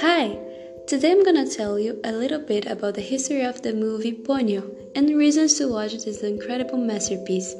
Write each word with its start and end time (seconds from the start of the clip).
Hi! 0.00 0.38
Today 0.86 1.12
I'm 1.12 1.24
gonna 1.24 1.48
tell 1.48 1.78
you 1.78 1.98
a 2.04 2.12
little 2.12 2.40
bit 2.40 2.66
about 2.66 2.92
the 2.92 3.00
history 3.00 3.42
of 3.42 3.62
the 3.62 3.72
movie 3.72 4.12
Ponyo 4.12 4.70
and 4.94 5.16
reasons 5.16 5.54
to 5.54 5.68
watch 5.68 5.94
this 5.94 6.22
incredible 6.22 6.76
masterpiece. 6.76 7.54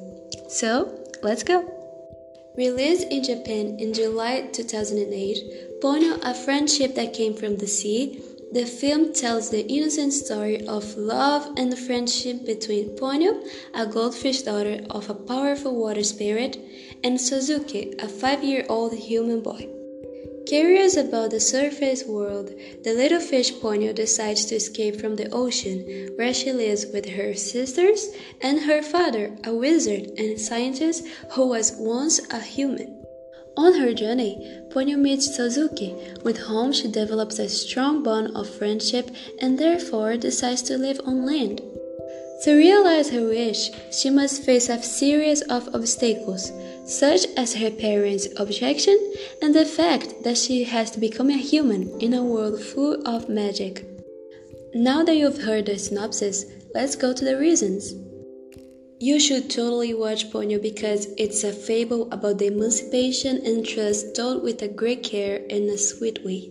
So, 0.46 0.92
let's 1.22 1.42
go! 1.42 1.64
Released 2.58 3.08
in 3.10 3.24
Japan 3.24 3.78
in 3.78 3.94
July 3.94 4.42
2008, 4.52 5.80
Ponyo, 5.80 6.18
a 6.22 6.34
friendship 6.34 6.94
that 6.96 7.14
came 7.14 7.32
from 7.32 7.56
the 7.56 7.66
sea, 7.66 8.20
the 8.56 8.64
film 8.64 9.12
tells 9.12 9.50
the 9.50 9.66
innocent 9.66 10.14
story 10.14 10.66
of 10.66 10.96
love 10.96 11.46
and 11.58 11.78
friendship 11.78 12.46
between 12.46 12.96
Ponyo, 12.96 13.46
a 13.74 13.86
goldfish 13.86 14.40
daughter 14.48 14.80
of 14.88 15.10
a 15.10 15.14
powerful 15.14 15.76
water 15.76 16.02
spirit, 16.02 16.56
and 17.04 17.18
Sosuke, 17.18 18.02
a 18.02 18.08
five 18.08 18.42
year 18.42 18.64
old 18.70 18.94
human 18.94 19.42
boy. 19.42 19.68
Curious 20.46 20.96
about 20.96 21.32
the 21.32 21.40
surface 21.40 22.04
world, 22.06 22.50
the 22.82 22.94
little 22.94 23.20
fish 23.20 23.52
Ponyo 23.52 23.94
decides 23.94 24.46
to 24.46 24.54
escape 24.54 24.98
from 24.98 25.16
the 25.16 25.28
ocean, 25.32 26.14
where 26.16 26.32
she 26.32 26.50
lives 26.50 26.86
with 26.94 27.10
her 27.10 27.34
sisters 27.34 28.08
and 28.40 28.60
her 28.60 28.80
father, 28.80 29.36
a 29.44 29.52
wizard 29.52 30.12
and 30.16 30.40
scientist 30.40 31.06
who 31.32 31.46
was 31.46 31.76
once 31.78 32.20
a 32.32 32.40
human. 32.40 33.05
On 33.56 33.72
her 33.80 33.94
journey, 33.94 34.36
Ponyo 34.68 34.98
meets 34.98 35.28
Sosuke, 35.28 36.22
with 36.22 36.36
whom 36.36 36.72
she 36.72 36.88
develops 36.88 37.38
a 37.38 37.48
strong 37.48 38.02
bond 38.02 38.36
of 38.36 38.48
friendship 38.48 39.10
and 39.40 39.58
therefore 39.58 40.16
decides 40.16 40.62
to 40.62 40.76
live 40.76 41.00
on 41.06 41.24
land. 41.24 41.62
To 42.44 42.54
realize 42.54 43.08
her 43.10 43.26
wish, 43.26 43.70
she 43.90 44.10
must 44.10 44.42
face 44.42 44.68
a 44.68 44.82
series 44.82 45.40
of 45.42 45.74
obstacles, 45.74 46.52
such 46.84 47.24
as 47.36 47.54
her 47.54 47.70
parents' 47.70 48.28
objection 48.36 48.98
and 49.40 49.54
the 49.54 49.64
fact 49.64 50.22
that 50.22 50.36
she 50.36 50.64
has 50.64 50.90
to 50.90 51.00
become 51.00 51.30
a 51.30 51.38
human 51.38 51.98
in 51.98 52.12
a 52.12 52.22
world 52.22 52.60
full 52.60 53.00
of 53.08 53.30
magic. 53.30 53.86
Now 54.74 55.02
that 55.04 55.16
you've 55.16 55.42
heard 55.42 55.64
the 55.64 55.78
synopsis, 55.78 56.44
let's 56.74 56.94
go 56.94 57.14
to 57.14 57.24
the 57.24 57.38
reasons. 57.38 57.94
You 58.98 59.20
should 59.20 59.50
totally 59.50 59.92
watch 59.92 60.30
Ponyo 60.30 60.60
because 60.60 61.08
it's 61.18 61.44
a 61.44 61.52
fable 61.52 62.10
about 62.12 62.38
the 62.38 62.46
emancipation 62.46 63.44
and 63.44 63.62
trust 63.62 64.16
told 64.16 64.42
with 64.42 64.62
a 64.62 64.68
great 64.68 65.02
care 65.02 65.42
and 65.50 65.68
a 65.68 65.76
sweet 65.76 66.24
way. 66.24 66.50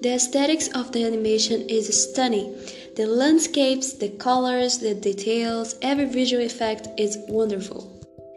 The 0.00 0.14
aesthetics 0.14 0.68
of 0.68 0.92
the 0.92 1.04
animation 1.04 1.68
is 1.68 2.08
stunning 2.10 2.56
the 2.96 3.06
landscapes, 3.06 3.92
the 3.92 4.08
colors, 4.08 4.78
the 4.78 4.94
details, 4.94 5.76
every 5.82 6.06
visual 6.06 6.42
effect 6.42 6.88
is 6.98 7.18
wonderful. 7.28 7.92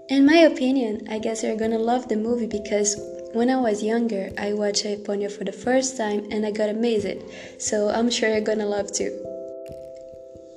In 0.10 0.26
my 0.26 0.40
opinion, 0.40 1.08
I 1.10 1.20
guess 1.20 1.44
you're 1.44 1.56
gonna 1.56 1.80
love 1.80 2.10
the 2.10 2.18
movie 2.18 2.48
because 2.48 2.98
when 3.32 3.50
I 3.50 3.56
was 3.56 3.82
younger, 3.82 4.32
I 4.38 4.52
watched 4.52 4.84
Ponyo 5.06 5.32
for 5.32 5.46
the 5.46 5.54
first 5.54 5.96
time 5.96 6.28
and 6.30 6.46
I 6.46 6.52
got 6.52 6.68
amazed. 6.68 7.24
So 7.58 7.88
I'm 7.90 8.10
sure 8.10 8.28
you're 8.28 8.42
gonna 8.42 8.66
love 8.66 8.92
too. 8.92 9.12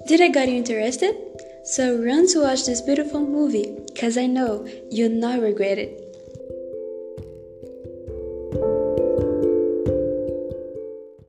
Did 0.09 0.21
I 0.21 0.29
got 0.29 0.49
you 0.49 0.57
interested? 0.57 1.26
So 1.69 1.97
run 1.97 2.29
to 2.29 2.43
watch 2.43 2.65
this 2.65 2.81
beautiful 2.81 3.21
movie, 3.21 3.77
cause 3.99 4.17
I 4.17 4.27
know 4.27 4.69
you'll 4.89 5.11
not 5.11 5.41
regret 5.41 5.79
it. 5.79 6.06